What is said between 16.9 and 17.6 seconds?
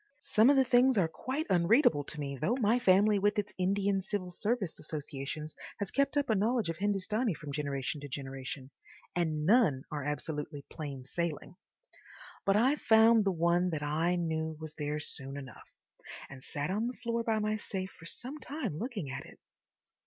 floor by my